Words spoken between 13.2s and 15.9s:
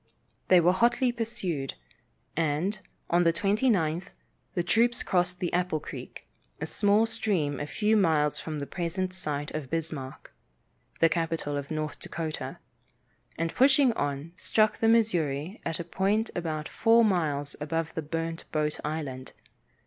and pushing on, struck the Missouri at a